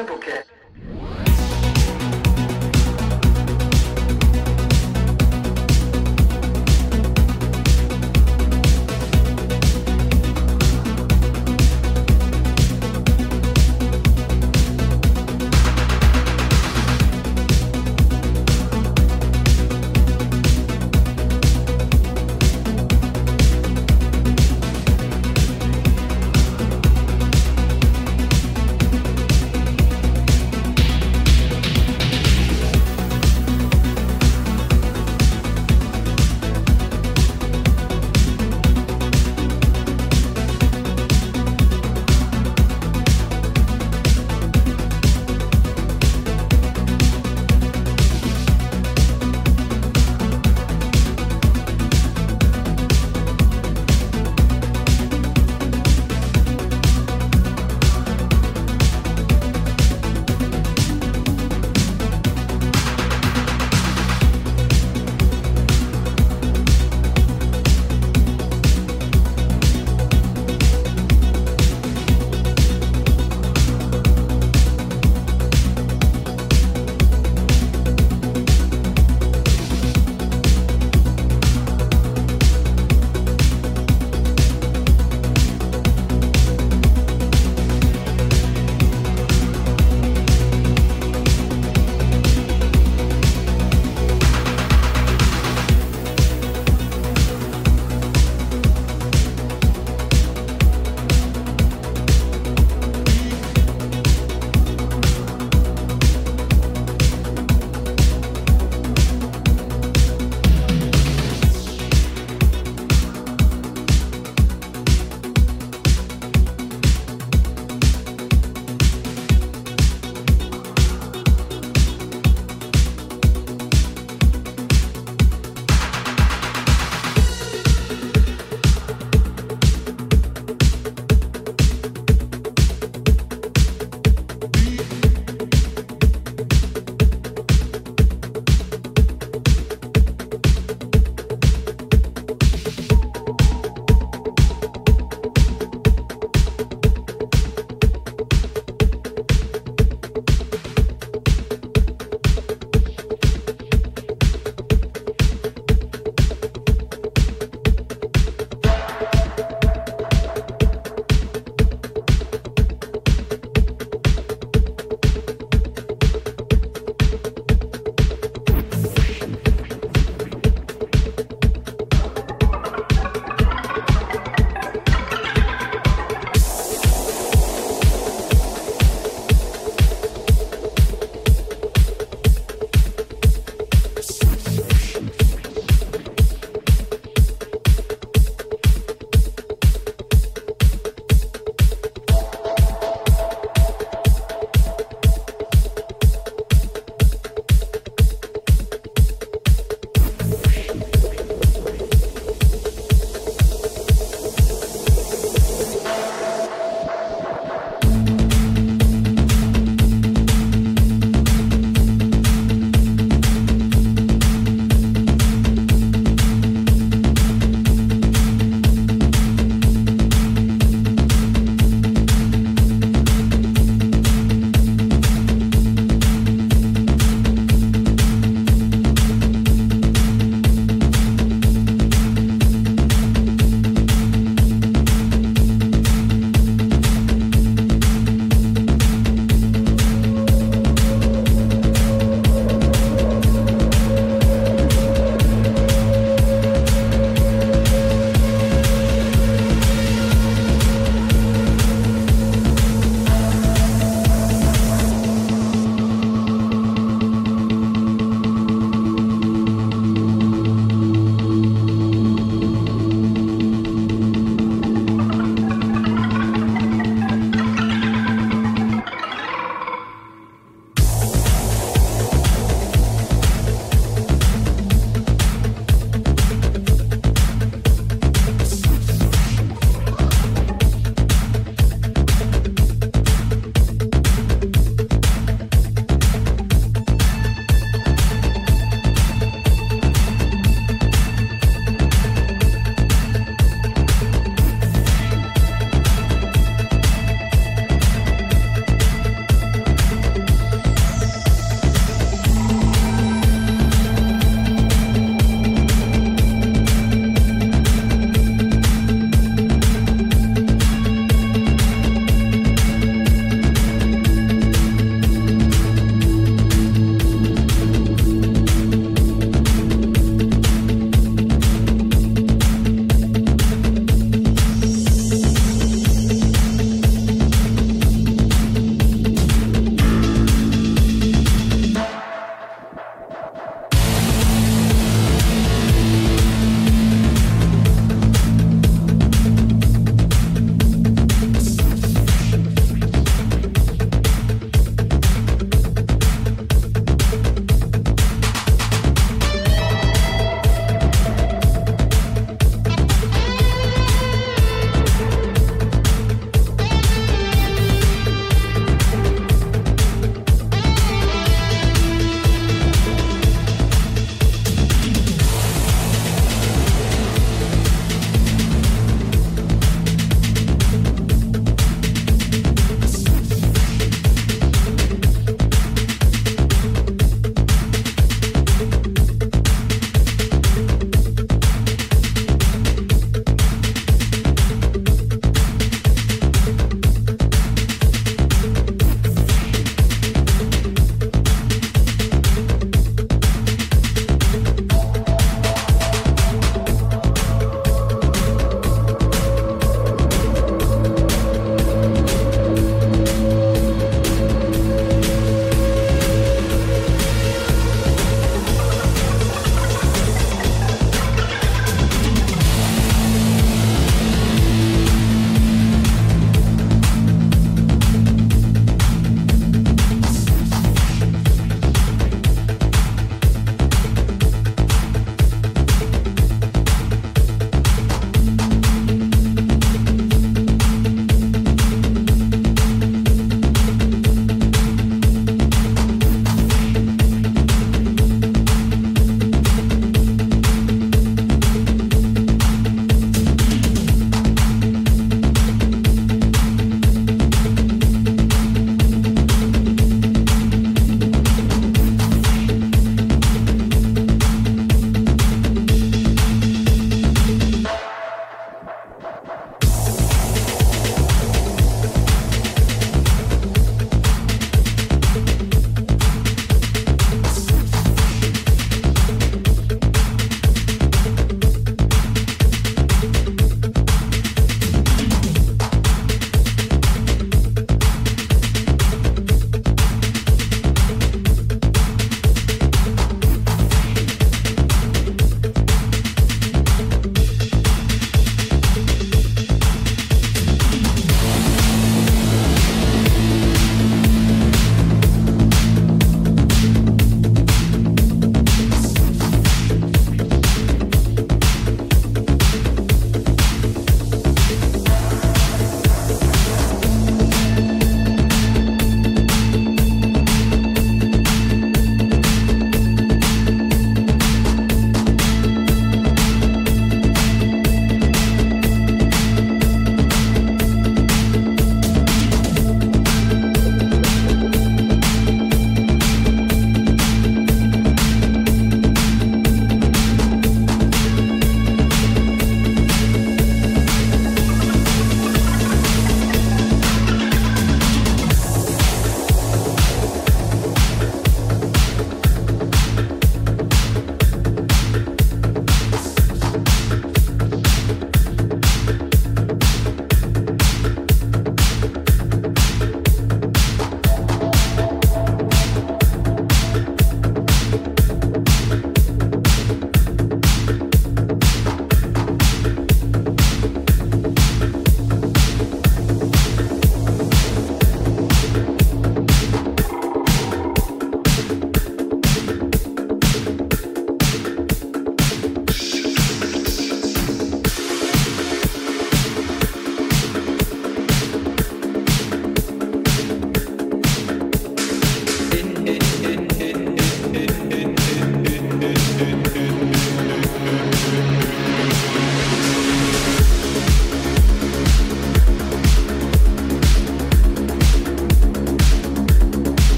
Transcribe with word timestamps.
on 0.00 0.06
simple. 0.06 0.49